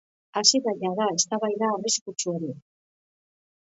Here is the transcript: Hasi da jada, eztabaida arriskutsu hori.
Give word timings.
Hasi 0.39 0.61
da 0.67 0.73
jada, 0.79 1.07
eztabaida 1.19 1.71
arriskutsu 1.77 2.37
hori. 2.37 2.53